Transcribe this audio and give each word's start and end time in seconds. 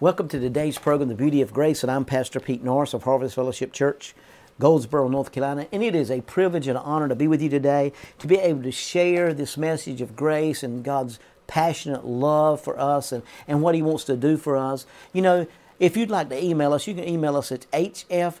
Welcome 0.00 0.28
to 0.28 0.38
today's 0.38 0.78
program, 0.78 1.08
The 1.08 1.16
Beauty 1.16 1.42
of 1.42 1.52
Grace, 1.52 1.82
and 1.82 1.90
I'm 1.90 2.04
Pastor 2.04 2.38
Pete 2.38 2.62
Norris 2.62 2.94
of 2.94 3.02
Harvest 3.02 3.34
Fellowship 3.34 3.72
Church, 3.72 4.14
Goldsboro, 4.60 5.08
North 5.08 5.32
Carolina. 5.32 5.66
And 5.72 5.82
it 5.82 5.96
is 5.96 6.08
a 6.08 6.20
privilege 6.20 6.68
and 6.68 6.78
an 6.78 6.84
honor 6.84 7.08
to 7.08 7.16
be 7.16 7.26
with 7.26 7.42
you 7.42 7.48
today, 7.48 7.92
to 8.20 8.28
be 8.28 8.36
able 8.36 8.62
to 8.62 8.70
share 8.70 9.34
this 9.34 9.56
message 9.56 10.00
of 10.00 10.14
grace 10.14 10.62
and 10.62 10.84
God's 10.84 11.18
passionate 11.48 12.04
love 12.06 12.60
for 12.60 12.78
us 12.78 13.10
and, 13.10 13.24
and 13.48 13.60
what 13.60 13.74
He 13.74 13.82
wants 13.82 14.04
to 14.04 14.16
do 14.16 14.36
for 14.36 14.56
us. 14.56 14.86
You 15.12 15.22
know, 15.22 15.48
if 15.80 15.96
you'd 15.96 16.10
like 16.10 16.28
to 16.28 16.40
email 16.40 16.74
us, 16.74 16.86
you 16.86 16.94
can 16.94 17.08
email 17.08 17.36
us 17.36 17.50
at 17.50 17.68
hfchurch, 17.72 18.36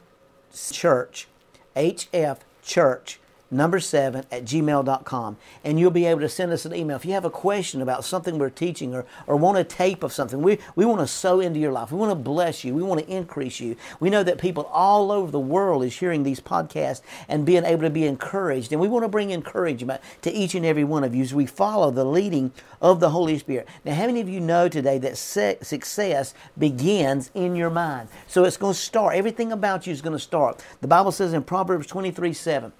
hfchurch 1.74 3.16
number 3.50 3.80
seven 3.80 4.24
at 4.30 4.44
gmail.com 4.44 5.36
and 5.64 5.80
you'll 5.80 5.90
be 5.90 6.04
able 6.06 6.20
to 6.20 6.28
send 6.28 6.52
us 6.52 6.64
an 6.64 6.74
email. 6.74 6.96
If 6.96 7.04
you 7.04 7.12
have 7.12 7.24
a 7.24 7.30
question 7.30 7.80
about 7.80 8.04
something 8.04 8.38
we're 8.38 8.50
teaching 8.50 8.94
or, 8.94 9.06
or 9.26 9.36
want 9.36 9.58
a 9.58 9.64
tape 9.64 10.02
of 10.02 10.12
something 10.12 10.42
we, 10.42 10.58
we 10.76 10.84
want 10.84 11.00
to 11.00 11.06
sow 11.06 11.40
into 11.40 11.58
your 11.58 11.72
life. 11.72 11.90
We 11.90 11.98
want 11.98 12.10
to 12.10 12.16
bless 12.16 12.64
you. 12.64 12.74
We 12.74 12.82
want 12.82 13.00
to 13.00 13.08
increase 13.08 13.60
you. 13.60 13.76
We 14.00 14.10
know 14.10 14.22
that 14.22 14.38
people 14.38 14.64
all 14.64 15.10
over 15.10 15.30
the 15.30 15.40
world 15.40 15.84
is 15.84 15.96
hearing 15.96 16.22
these 16.22 16.40
podcasts 16.40 17.02
and 17.28 17.46
being 17.46 17.64
able 17.64 17.82
to 17.82 17.90
be 17.90 18.04
encouraged. 18.04 18.72
And 18.72 18.80
we 18.80 18.88
want 18.88 19.04
to 19.04 19.08
bring 19.08 19.30
encouragement 19.30 20.02
to 20.22 20.32
each 20.32 20.54
and 20.54 20.66
every 20.66 20.84
one 20.84 21.04
of 21.04 21.14
you 21.14 21.22
as 21.22 21.34
we 21.34 21.46
follow 21.46 21.90
the 21.90 22.04
leading 22.04 22.52
of 22.80 23.00
the 23.00 23.10
holy 23.10 23.38
spirit. 23.38 23.68
Now 23.84 23.94
how 23.94 24.06
many 24.06 24.20
of 24.20 24.28
you 24.28 24.40
know 24.40 24.68
today 24.68 24.98
that 24.98 25.16
success 25.16 26.34
begins 26.58 27.30
in 27.34 27.56
your 27.56 27.70
mind? 27.70 28.08
So 28.26 28.44
it's 28.44 28.56
going 28.56 28.74
to 28.74 28.78
start. 28.78 29.14
Everything 29.14 29.52
about 29.52 29.86
you 29.86 29.92
is 29.92 30.02
going 30.02 30.16
to 30.16 30.22
start. 30.22 30.64
The 30.80 30.88
bible 30.88 31.12
says 31.12 31.32
in 31.32 31.42
proverbs 31.42 31.86
23 31.86 32.32
7 32.32 32.72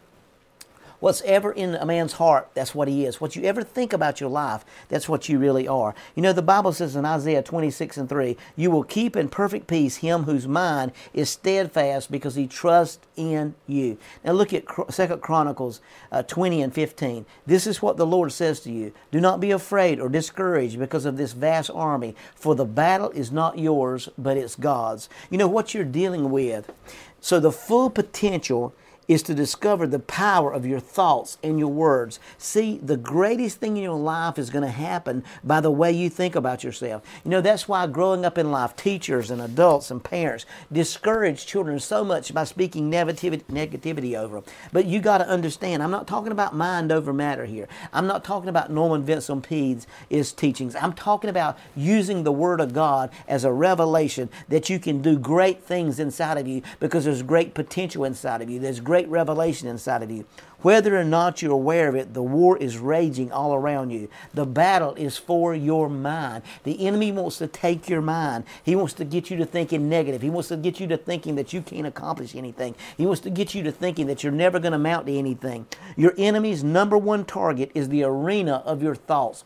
What's 1.01 1.23
ever 1.23 1.53
in 1.53 1.77
a 1.77 1.87
man's 1.87 2.15
heart, 2.15 2.49
that's 2.55 2.75
what 2.75 2.89
he 2.89 3.05
is. 3.05 3.21
What 3.21 3.37
you 3.37 3.45
ever 3.45 3.63
think 3.63 3.93
about 3.93 4.21
your 4.21 4.31
life, 4.31 4.65
that's 4.89 5.09
what 5.09 5.29
you 5.29 5.39
really 5.39 5.69
are. 5.69 5.95
You 6.17 6.23
know, 6.23 6.33
the 6.33 6.43
Bible 6.43 6.73
says 6.73 6.97
in 6.97 7.05
Isaiah 7.05 7.43
26 7.43 7.97
and 7.99 8.09
3, 8.09 8.37
You 8.57 8.73
will 8.73 8.83
keep 8.83 9.15
in 9.15 9.29
perfect 9.29 9.69
peace 9.69 9.99
him 9.99 10.25
whose 10.25 10.49
mind 10.49 10.91
is 11.15 11.31
steadfast 11.31 12.11
because 12.11 12.35
he 12.35 12.49
trusts 12.49 12.99
in 13.17 13.55
you. 13.69 13.97
Now 14.25 14.33
look 14.33 14.53
at 14.53 14.65
Second 14.93 15.23
Chronicles 15.23 15.81
uh, 16.11 16.25
20 16.25 16.63
and 16.63 16.75
15. 16.75 17.27
This 17.47 17.69
is 17.69 17.81
what 17.81 17.97
the 17.97 18.07
Lord 18.07 18.33
says 18.33 18.59
to 18.61 18.73
you 18.73 18.93
Do 19.13 19.21
not 19.21 19.39
be 19.39 19.53
afraid 19.53 20.01
or 20.01 20.09
discouraged 20.09 20.81
because 20.81 21.05
of 21.05 21.17
this 21.17 21.33
vast 21.33 21.71
army, 21.71 22.17
for 22.35 22.57
the 22.57 22.65
battle 22.65 23.11
is 23.11 23.31
not 23.31 23.57
yours, 23.57 24.09
but 24.19 24.37
it's 24.37 24.57
God's. 24.57 25.09
You 25.31 25.39
know 25.39 25.49
what 25.49 25.75
you're 25.75 25.85
dealing 25.85 26.31
with. 26.31 26.73
So 27.21 27.39
the 27.39 27.53
full 27.53 27.91
potential 27.91 28.75
is 29.09 29.23
to 29.23 29.35
discover 29.35 29.87
the 29.87 29.99
power 29.99 30.53
of 30.53 30.67
your 30.67 30.81
thoughts 30.81 31.39
and 31.43 31.59
your 31.59 31.69
words. 31.69 32.21
See, 32.37 32.79
the 32.83 32.97
greatest 32.97 33.59
thing 33.59 33.77
in 33.77 33.83
your 33.83 33.99
life 33.99 34.39
is 34.39 34.51
going 34.51 34.65
to 34.65 34.71
happen 34.71 35.25
by 35.43 35.61
the 35.61 35.71
way 35.71 35.91
you 35.91 36.11
think 36.11 36.37
about 36.37 36.63
yourself. 36.63 37.03
You 37.25 37.31
know, 37.31 37.41
that's 37.41 37.67
why 37.67 37.87
growing 37.87 38.25
up 38.25 38.39
in 38.39 38.51
life, 38.51 38.77
teachers 38.77 39.31
and 39.31 39.41
adults 39.41 39.91
and 39.91 40.05
parents 40.05 40.47
discourage 40.71 41.47
children 41.47 41.81
so 41.81 42.05
much 42.05 42.33
by 42.35 42.45
speaking 42.45 42.91
negativity, 42.91 43.43
negativity 43.45 44.15
over 44.15 44.37
them. 44.37 44.45
But 44.73 44.85
you 44.87 45.01
got 45.01 45.19
to 45.19 45.29
understand, 45.29 45.83
I'm 45.83 45.91
not 45.91 46.07
talking 46.07 46.33
about 46.33 46.55
mind 46.55 46.93
over 46.93 47.13
matter 47.13 47.47
here. 47.47 47.67
I'm 47.93 48.07
not 48.07 48.25
talking 48.25 48.49
about 48.49 48.71
Norman 48.71 49.05
Vincent 49.05 49.39
his 49.47 50.33
teachings. 50.33 50.75
I'm 50.75 50.93
talking 50.93 51.31
about 51.31 51.59
using 51.75 52.25
the 52.25 52.33
Word 52.33 52.61
of 52.61 52.75
God 52.75 53.11
as 53.27 53.45
a 53.45 53.53
revelation 53.53 54.29
that 54.49 54.69
you 54.69 54.79
can 54.79 55.01
do 55.01 55.19
great 55.19 55.63
things 55.63 55.99
inside 55.99 56.39
of 56.39 56.47
you 56.47 56.63
because 56.81 57.05
there's 57.05 57.23
great 57.23 57.55
potential 57.55 58.05
inside 58.05 58.43
of 58.43 58.51
you. 58.51 58.59
There's 58.59 58.81
great 58.81 58.98
great 58.99 59.09
revelation 59.09 59.69
inside 59.69 60.03
of 60.03 60.11
you. 60.11 60.25
Whether 60.63 60.99
or 60.99 61.05
not 61.05 61.41
you're 61.41 61.53
aware 61.53 61.89
of 61.89 61.95
it, 61.95 62.15
the 62.15 62.23
war 62.23 62.59
is 62.59 62.79
raging 62.79 63.31
all 63.31 63.55
around 63.55 63.91
you. 63.91 64.09
The 64.35 64.45
battle 64.45 64.93
is 64.97 65.17
for 65.17 65.55
your 65.55 65.89
mind. 65.89 66.43
The 66.65 66.85
enemy 66.85 67.13
wants 67.13 67.39
to 67.39 67.47
take 67.47 67.89
your 67.89 68.01
mind. 68.01 68.43
He 68.65 68.75
wants 68.75 68.95
to 68.95 69.05
get 69.05 69.31
you 69.31 69.37
to 69.37 69.47
thinking 69.47 69.89
negative. 69.89 70.21
He 70.21 70.31
wants 70.31 70.49
to 70.49 70.57
get 70.57 70.81
you 70.81 70.89
to 70.89 70.97
thinking 70.97 71.37
that 71.37 71.53
you 71.53 71.63
can't 71.63 71.87
accomplish 71.87 72.35
anything. 72.35 72.75
He 72.97 73.07
wants 73.07 73.21
to 73.21 73.31
get 73.31 73.55
you 73.55 73.63
to 73.63 73.71
thinking 73.71 74.09
that 74.09 74.25
you're 74.25 74.33
never 74.33 74.59
going 74.59 74.73
to 74.73 74.79
mount 74.79 75.07
to 75.07 75.17
anything. 75.17 75.67
Your 75.97 76.15
enemy's 76.19 76.65
number 76.65 76.99
one 76.99 77.25
target 77.25 77.71
is 77.77 77.91
the 77.91 78.03
arena 78.03 78.65
of 78.67 78.83
your 78.83 78.97
thoughts. 78.97 79.45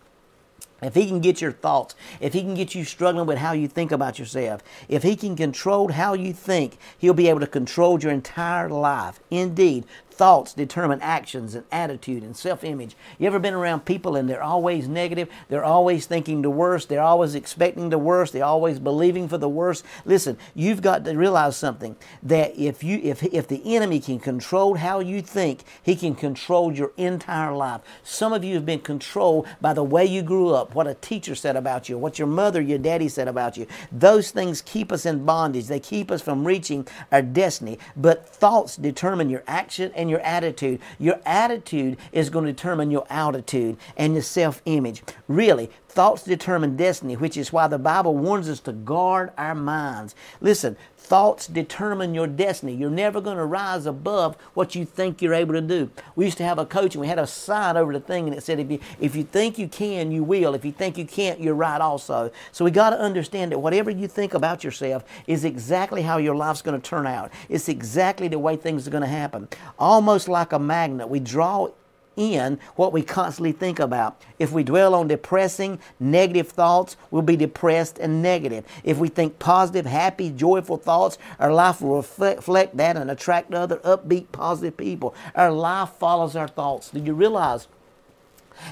If 0.83 0.95
he 0.95 1.07
can 1.07 1.21
get 1.21 1.41
your 1.41 1.53
thoughts, 1.53 1.95
if 2.21 2.33
he 2.33 2.43
can 2.43 2.55
get 2.55 2.75
you 2.75 2.85
struggling 2.85 3.27
with 3.27 3.39
how 3.39 3.53
you 3.53 3.69
think 3.69 3.93
about 3.93 4.19
yourself, 4.19 4.63
if 4.89 5.03
he 5.03 5.17
can 5.17 5.37
control 5.37 5.93
how 5.93 6.15
you 6.15 6.33
think, 6.33 6.77
he'll 6.99 7.15
be 7.15 7.29
able 7.29 7.41
to 7.41 7.47
control 7.47 8.01
your 8.01 8.13
entire 8.13 8.69
life. 8.69 9.21
Indeed, 9.31 9.85
Thoughts 10.13 10.53
determine 10.53 11.01
actions 11.01 11.55
and 11.55 11.65
attitude 11.73 12.23
and 12.23 12.37
self 12.37 12.63
image. 12.65 12.95
You 13.19 13.27
ever 13.27 13.39
been 13.39 13.55
around 13.55 13.87
people 13.87 14.15
and 14.15 14.29
they're 14.29 14.43
always 14.43 14.87
negative? 14.87 15.29
They're 15.49 15.65
always 15.65 16.05
thinking 16.05 16.43
the 16.43 16.51
worst. 16.51 16.91
They're 16.91 17.01
always 17.01 17.35
expecting 17.35 17.89
the 17.89 17.99
worst. 17.99 18.35
They're 18.35 18.45
always 18.45 18.79
believing 18.79 19.27
for 19.27 19.39
the 19.39 19.49
worst. 19.49 19.85
Listen, 20.05 20.37
you've 20.55 20.83
got 20.83 21.07
to 21.07 21.17
realize 21.17 21.57
something 21.57 21.97
that 22.23 22.57
if 22.59 22.85
you 22.85 23.01
if 23.03 23.23
if 23.23 23.49
the 23.49 23.75
enemy 23.75 24.01
can 24.01 24.21
control 24.21 24.75
how 24.75 25.01
you 25.01 25.23
think, 25.23 25.65
he 25.83 25.97
can 25.97 26.15
control 26.15 26.73
your 26.73 26.93
entire 26.99 27.53
life. 27.53 27.81
Some 28.03 28.35
of 28.35 28.45
you 28.45 28.55
have 28.57 28.67
been 28.67 28.81
controlled 28.81 29.49
by 29.63 29.73
the 29.73 29.83
way 29.83 30.05
you 30.05 30.21
grew 30.21 30.51
up, 30.51 30.72
what 30.75 30.87
a 30.87 30.95
teacher 30.95 31.35
said 31.35 31.57
about 31.57 31.89
you, 31.89 31.99
what 31.99 32.19
your 32.19 32.29
mother, 32.29 32.61
your 32.61 32.79
daddy 32.79 33.09
said 33.09 33.29
about 33.29 33.57
you. 33.57 33.67
Those 33.91 34.31
things 34.31 34.63
keep 34.63 34.93
us 34.93 35.07
in 35.07 35.25
bondage. 35.25 35.67
They 35.67 35.81
keep 35.81 36.11
us 36.11 36.23
from 36.23 36.47
reaching 36.47 36.87
our 37.11 37.23
destiny. 37.23 37.79
But 37.97 38.29
thoughts 38.29 38.77
determine 38.77 39.31
your 39.31 39.43
action 39.47 39.93
and 39.95 40.11
your 40.11 40.21
attitude. 40.21 40.81
Your 40.99 41.21
attitude 41.25 41.99
is 42.13 42.31
going 42.31 42.47
to 42.47 42.53
determine 42.53 42.91
your 42.91 43.07
altitude 43.11 43.77
and 43.97 44.15
your 44.15 44.23
self 44.23 44.63
image. 44.67 45.03
Really, 45.29 45.71
thoughts 45.93 46.23
determine 46.23 46.77
destiny, 46.77 47.17
which 47.17 47.37
is 47.37 47.53
why 47.53 47.67
the 47.69 47.79
Bible 47.79 48.17
warns 48.17 48.49
us 48.49 48.61
to 48.61 48.73
guard 48.73 49.31
our 49.37 49.55
minds. 49.55 50.15
Listen, 50.41 50.77
Thoughts 51.03 51.49
determine 51.49 52.15
your 52.15 52.29
destiny. 52.29 52.75
You're 52.75 52.89
never 52.89 53.21
going 53.21 53.37
to 53.37 53.45
rise 53.45 53.87
above 53.87 54.37
what 54.55 54.77
you 54.77 54.85
think 54.85 55.21
you're 55.21 55.35
able 55.35 55.53
to 55.53 55.61
do. 55.61 55.91
We 56.15 56.25
used 56.25 56.39
to 56.39 56.45
have 56.45 56.59
a 56.59 56.65
coach 56.65 56.95
and 56.95 57.01
we 57.01 57.09
had 57.09 57.19
a 57.19 57.27
sign 57.27 57.77
over 57.77 57.93
the 57.93 58.01
thing 58.01 58.29
and 58.29 58.35
it 58.37 58.43
said, 58.43 58.61
if 58.61 58.71
you, 58.71 58.79
if 59.01 59.17
you 59.17 59.25
think 59.25 59.59
you 59.59 59.67
can, 59.67 60.13
you 60.13 60.23
will. 60.23 60.55
If 60.55 60.65
you 60.65 60.71
think 60.71 60.97
you 60.97 61.05
can't, 61.05 61.41
you're 61.41 61.57
right 61.57 61.81
also. 61.81 62.31
So 62.53 62.65
we 62.65 62.71
got 62.71 62.91
to 62.91 63.01
understand 63.01 63.51
that 63.51 63.59
whatever 63.59 63.91
you 63.91 64.07
think 64.07 64.33
about 64.33 64.63
yourself 64.63 65.05
is 65.27 65.45
exactly 65.45 66.03
how 66.03 66.19
your 66.19 66.37
life's 66.37 66.63
going 66.63 66.81
to 66.81 66.89
turn 66.89 67.07
out. 67.07 67.33
It's 67.49 67.69
exactly 67.69 68.29
the 68.29 68.39
way 68.39 68.57
things 68.57 68.87
are 68.87 68.91
going 68.91 69.03
to 69.03 69.09
happen. 69.09 69.49
Almost 69.81 70.29
like 70.29 70.53
a 70.53 70.59
magnet, 70.59 71.09
we 71.09 71.19
draw 71.19 71.69
in 72.17 72.59
what 72.77 72.93
we 72.93 73.03
constantly 73.03 73.53
think 73.53 73.79
about. 73.79 74.21
If 74.39 74.53
we 74.53 74.65
dwell 74.65 74.95
on 74.95 75.09
depressing, 75.09 75.79
negative 75.99 76.49
thoughts, 76.49 76.97
we'll 77.11 77.23
be 77.23 77.37
depressed 77.37 77.99
and 77.99 78.23
negative. 78.23 78.65
If 78.85 78.99
we 78.99 79.09
think 79.09 79.39
positive, 79.39 79.87
happy, 79.87 80.31
joyful 80.31 80.77
thoughts, 80.77 81.19
our 81.39 81.53
life 81.53 81.81
will 81.81 81.97
reflect 82.19 82.77
that 82.77 82.97
and 82.97 83.11
attract 83.11 83.55
other 83.55 83.77
upbeat, 83.79 84.33
positive 84.33 84.77
people. 84.77 85.15
Our 85.35 85.53
life 85.53 85.91
follows 85.91 86.37
our 86.37 86.49
thoughts. 86.49 86.91
Do 86.91 87.01
you 87.01 87.15
realize? 87.15 87.69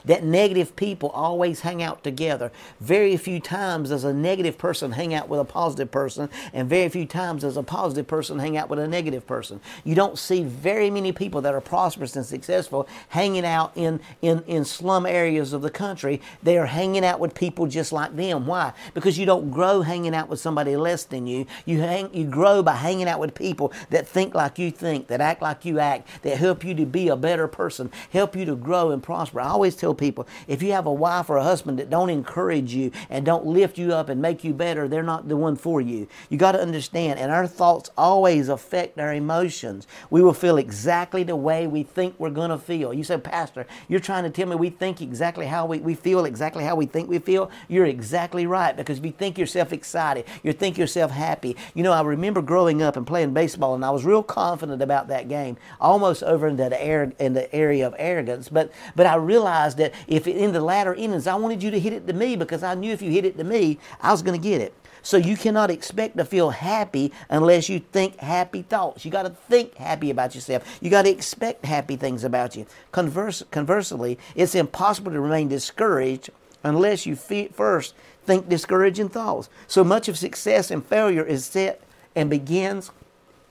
That 0.05 0.25
negative 0.25 0.77
people 0.77 1.11
always 1.11 1.61
hang 1.61 1.83
out 1.83 2.03
together. 2.05 2.51
Very 2.81 3.17
few 3.17 3.41
times 3.41 3.91
does 3.91 4.05
a 4.05 4.13
negative 4.13 4.59
person 4.59 4.93
hang 4.93 5.15
out 5.15 5.29
with 5.29 5.41
a 5.41 5.45
positive 5.45 5.91
person, 5.91 6.29
and 6.53 6.69
very 6.69 6.89
few 6.89 7.07
times 7.07 7.43
does 7.43 7.57
a 7.57 7.63
positive 7.63 8.07
person 8.07 8.39
hang 8.39 8.57
out 8.57 8.69
with 8.69 8.79
a 8.79 8.89
negative 8.89 9.27
person. 9.27 9.61
You 9.85 9.95
don't 9.95 10.19
see 10.19 10.43
very 10.43 10.91
many 10.91 11.13
people 11.13 11.41
that 11.43 11.55
are 11.55 11.61
prosperous 11.61 12.17
and 12.17 12.27
successful 12.27 12.89
hanging 13.09 13.45
out 13.45 13.73
in, 13.75 14.01
in, 14.23 14.43
in 14.47 14.65
slum 14.65 15.07
areas 15.07 15.53
of 15.53 15.63
the 15.63 15.71
country. 15.71 16.21
They 16.43 16.59
are 16.59 16.67
hanging 16.67 17.05
out 17.05 17.21
with 17.21 17.35
people 17.35 17.67
just 17.67 17.93
like 17.93 18.17
them. 18.17 18.47
Why? 18.47 18.73
Because 18.95 19.19
you 19.19 19.27
don't 19.27 19.51
grow 19.51 19.83
hanging 19.83 20.15
out 20.15 20.29
with 20.29 20.41
somebody 20.41 20.77
less 20.77 21.05
than 21.05 21.27
you. 21.27 21.47
You 21.65 21.81
hang 21.81 22.12
you 22.15 22.25
grow 22.25 22.62
by 22.62 22.75
hanging 22.77 23.09
out 23.09 23.21
with 23.21 23.35
people 23.35 23.73
that 23.91 24.07
think 24.07 24.35
like 24.35 24.59
you 24.59 24.71
think, 24.71 25.09
that 25.09 25.21
act 25.21 25.43
like 25.43 25.65
you 25.65 25.79
act, 25.79 26.09
that 26.23 26.37
help 26.37 26.65
you 26.65 26.75
to 26.75 26.87
be 26.87 27.09
a 27.09 27.17
better 27.17 27.49
person, 27.49 27.91
help 28.11 28.37
you 28.37 28.45
to 28.45 28.57
grow 28.57 28.91
and 28.91 29.03
prosper. 29.03 29.41
I 29.41 29.49
always 29.49 29.69
tell 29.76 29.94
people 29.94 30.26
if 30.47 30.62
you 30.62 30.72
have 30.72 30.86
a 30.86 30.92
wife 30.92 31.31
or 31.31 31.36
a 31.36 31.42
husband 31.42 31.78
that 31.78 31.91
don't 31.91 32.10
encourage 32.10 32.75
you 32.75 32.91
and 33.08 33.25
don't 33.25 33.47
lift 33.47 33.78
you 33.78 33.92
up 33.92 34.08
and 34.08 34.20
make 34.20 34.44
you 34.44 34.53
better, 34.53 34.88
they're 34.88 35.03
not 35.03 35.28
the 35.28 35.36
one 35.36 35.56
for 35.56 35.81
you. 35.81 36.08
You 36.28 36.38
got 36.38 36.52
to 36.52 36.61
understand, 36.61 37.19
and 37.19 37.31
our 37.31 37.46
thoughts 37.46 37.90
always 37.96 38.49
affect 38.49 38.99
our 38.99 39.12
emotions. 39.12 39.87
We 40.11 40.22
will 40.22 40.34
feel 40.34 40.56
exactly 40.56 41.22
the 41.22 41.37
way 41.37 41.67
we 41.67 41.82
think 41.82 42.14
we're 42.19 42.31
going 42.31 42.50
to 42.50 42.58
feel. 42.58 42.93
You 42.93 43.05
say, 43.05 43.19
Pastor, 43.19 43.67
you're 43.88 44.00
trying 44.00 44.25
to 44.25 44.31
tell 44.31 44.49
me 44.49 44.56
we 44.56 44.70
think 44.70 45.00
exactly 45.00 45.46
how 45.46 45.67
we, 45.67 45.78
we 45.78 45.94
feel, 45.94 46.25
exactly 46.25 46.64
how 46.64 46.76
we 46.76 46.87
think 46.87 47.08
we 47.08 47.19
feel? 47.19 47.50
You're 47.69 47.87
exactly 47.87 48.46
right 48.46 48.76
because 48.76 48.99
if 48.99 49.05
you 49.05 49.12
think 49.12 49.38
yourself 49.38 49.73
excited, 49.73 50.25
you 50.43 50.52
think 50.52 50.78
yourself 50.78 51.11
happy. 51.11 51.56
You 51.75 51.82
know, 51.82 51.93
I 51.93 52.02
remember 52.02 52.43
growing 52.43 52.82
up 52.82 52.96
and 52.96 53.06
playing 53.06 53.34
baseball, 53.34 53.75
and 53.75 53.84
I 53.84 53.90
was 53.90 54.05
real 54.05 54.23
confident 54.23 54.82
about 54.82 55.08
that 55.08 55.28
game, 55.28 55.56
almost 55.81 56.23
over 56.23 56.49
into 56.49 56.69
the, 56.69 56.82
air, 56.82 57.12
in 57.19 57.34
the 57.34 57.52
area 57.55 57.87
of 57.87 57.94
arrogance. 57.99 58.49
But, 58.49 58.73
but 58.96 59.06
I 59.06 59.16
realized 59.16 59.60
realized 59.61 59.79
that 59.79 59.95
if 60.07 60.27
in 60.27 60.53
the 60.53 60.61
latter 60.61 60.95
innings, 60.95 61.27
I 61.27 61.35
wanted 61.35 61.62
you 61.62 61.71
to 61.71 61.81
hit 61.81 61.93
it 61.93 62.07
to 62.07 62.12
me 62.12 62.37
because 62.37 62.62
I 62.62 62.75
knew 62.75 62.93
if 62.93 63.03
you 63.03 63.11
hit 63.11 63.25
it 63.25 63.37
to 63.39 63.45
me, 63.45 63.79
I 64.01 64.11
was 64.11 64.23
going 64.23 64.41
to 64.41 64.49
get 64.49 64.61
it. 64.61 64.75
So 65.03 65.17
you 65.17 65.37
cannot 65.37 65.71
expect 65.71 66.19
to 66.19 66.27
feel 66.27 66.51
happy 66.51 67.11
unless 67.31 67.71
you 67.71 67.81
think 67.81 68.19
happy 68.19 68.62
thoughts. 68.62 69.05
You 69.05 69.11
got 69.11 69.23
to 69.23 69.31
think 69.31 69.75
happy 69.77 70.11
about 70.11 70.35
yourself. 70.35 70.62
You 70.83 70.91
got 70.91 71.03
to 71.03 71.11
expect 71.11 71.65
happy 71.65 71.97
things 71.97 72.23
about 72.23 72.55
you. 72.55 72.67
Converse, 72.93 73.43
conversely, 73.51 74.19
it's 74.35 74.55
impossible 74.55 75.12
to 75.12 75.21
remain 75.21 75.49
discouraged 75.49 76.29
unless 76.62 77.07
you 77.07 77.17
first 77.17 77.95
think 78.27 78.51
discouraging 78.51 79.09
thoughts. 79.09 79.49
So 79.67 79.83
much 79.83 80.09
of 80.09 80.19
success 80.19 80.71
and 80.71 80.85
failure 80.85 81.25
is 81.25 81.47
set 81.47 81.81
and 82.15 82.29
begins 82.29 82.91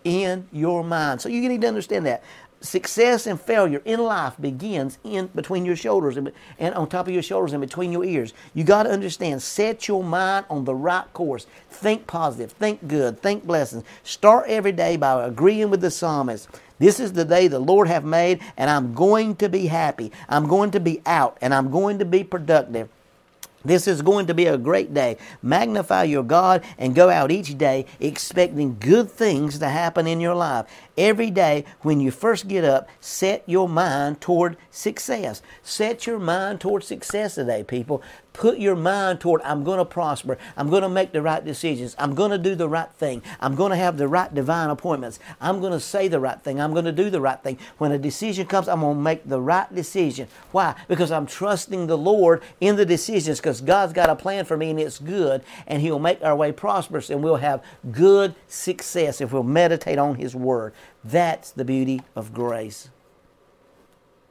in 0.03 0.47
your 0.51 0.83
mind. 0.83 1.19
So 1.19 1.29
you 1.29 1.49
need 1.49 1.61
to 1.61 1.67
understand 1.67 2.05
that 2.05 2.23
success 2.61 3.25
and 3.27 3.39
failure 3.39 3.81
in 3.85 3.99
life 3.99 4.35
begins 4.39 4.97
in 5.03 5.27
between 5.27 5.65
your 5.65 5.75
shoulders 5.75 6.17
and, 6.17 6.31
and 6.57 6.75
on 6.75 6.89
top 6.89 7.07
of 7.07 7.13
your 7.13 7.23
shoulders 7.23 7.53
and 7.53 7.61
between 7.61 7.91
your 7.91 8.03
ears. 8.03 8.33
You 8.53 8.63
got 8.63 8.83
to 8.83 8.89
understand, 8.89 9.41
set 9.41 9.87
your 9.87 10.03
mind 10.03 10.45
on 10.49 10.65
the 10.65 10.75
right 10.75 11.11
course. 11.13 11.47
Think 11.69 12.07
positive, 12.07 12.51
think 12.51 12.87
good, 12.87 13.21
think 13.21 13.45
blessings. 13.45 13.83
Start 14.03 14.47
every 14.47 14.71
day 14.71 14.97
by 14.97 15.23
agreeing 15.25 15.69
with 15.69 15.81
the 15.81 15.91
psalmist. 15.91 16.49
This 16.79 16.99
is 16.99 17.13
the 17.13 17.25
day 17.25 17.47
the 17.47 17.59
Lord 17.59 17.87
have 17.87 18.05
made, 18.05 18.41
and 18.55 18.69
I'm 18.69 18.93
going 18.93 19.35
to 19.37 19.49
be 19.49 19.67
happy. 19.67 20.11
I'm 20.29 20.47
going 20.47 20.71
to 20.71 20.79
be 20.79 21.01
out, 21.05 21.37
and 21.41 21.53
I'm 21.53 21.69
going 21.69 21.99
to 21.99 22.05
be 22.05 22.23
productive. 22.23 22.89
This 23.63 23.87
is 23.87 24.01
going 24.01 24.27
to 24.27 24.33
be 24.33 24.45
a 24.45 24.57
great 24.57 24.93
day. 24.93 25.17
Magnify 25.41 26.03
your 26.03 26.23
God 26.23 26.63
and 26.77 26.95
go 26.95 27.09
out 27.09 27.31
each 27.31 27.57
day 27.57 27.85
expecting 27.99 28.77
good 28.79 29.09
things 29.11 29.59
to 29.59 29.69
happen 29.69 30.07
in 30.07 30.19
your 30.19 30.35
life. 30.35 30.65
Every 30.97 31.29
day 31.31 31.65
when 31.81 31.99
you 31.99 32.11
first 32.11 32.47
get 32.47 32.63
up, 32.63 32.87
set 32.99 33.43
your 33.45 33.67
mind 33.67 34.21
toward 34.21 34.57
success. 34.71 35.41
Set 35.63 36.07
your 36.07 36.19
mind 36.19 36.61
toward 36.61 36.83
success 36.83 37.35
today, 37.35 37.63
people. 37.63 38.01
Put 38.39 38.57
your 38.57 38.77
mind 38.77 39.19
toward, 39.19 39.41
I'm 39.41 39.65
going 39.65 39.79
to 39.79 39.85
prosper. 39.85 40.37
I'm 40.55 40.69
going 40.69 40.83
to 40.83 40.87
make 40.87 41.11
the 41.11 41.21
right 41.21 41.43
decisions. 41.43 41.93
I'm 41.99 42.15
going 42.15 42.31
to 42.31 42.37
do 42.37 42.55
the 42.55 42.69
right 42.69 42.89
thing. 42.93 43.21
I'm 43.41 43.53
going 43.53 43.71
to 43.71 43.75
have 43.75 43.97
the 43.97 44.07
right 44.07 44.33
divine 44.33 44.69
appointments. 44.69 45.19
I'm 45.41 45.59
going 45.59 45.73
to 45.73 45.79
say 45.81 46.07
the 46.07 46.21
right 46.21 46.41
thing. 46.41 46.61
I'm 46.61 46.71
going 46.71 46.85
to 46.85 46.93
do 46.93 47.09
the 47.09 47.19
right 47.19 47.43
thing. 47.43 47.59
When 47.79 47.91
a 47.91 47.97
decision 47.97 48.47
comes, 48.47 48.69
I'm 48.69 48.79
going 48.79 48.95
to 48.95 49.01
make 49.01 49.27
the 49.27 49.41
right 49.41 49.67
decision. 49.75 50.29
Why? 50.53 50.73
Because 50.87 51.11
I'm 51.11 51.25
trusting 51.25 51.87
the 51.87 51.97
Lord 51.97 52.41
in 52.61 52.77
the 52.77 52.85
decisions 52.85 53.41
because 53.41 53.59
God's 53.59 53.91
got 53.91 54.09
a 54.09 54.15
plan 54.15 54.45
for 54.45 54.55
me 54.55 54.69
and 54.69 54.79
it's 54.79 54.99
good 54.99 55.43
and 55.67 55.81
He'll 55.81 55.99
make 55.99 56.23
our 56.23 56.33
way 56.33 56.53
prosperous 56.53 57.09
and 57.09 57.21
we'll 57.21 57.35
have 57.35 57.61
good 57.91 58.35
success 58.47 59.19
if 59.19 59.33
we'll 59.33 59.43
meditate 59.43 59.97
on 59.97 60.15
His 60.15 60.33
Word. 60.33 60.73
That's 61.03 61.51
the 61.51 61.65
beauty 61.65 62.03
of 62.15 62.33
grace. 62.33 62.87